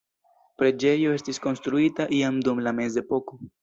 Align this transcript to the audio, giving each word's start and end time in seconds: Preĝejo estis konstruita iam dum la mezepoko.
Preĝejo 0.61 1.13
estis 1.19 1.41
konstruita 1.45 2.11
iam 2.23 2.43
dum 2.49 2.67
la 2.69 2.79
mezepoko. 2.83 3.45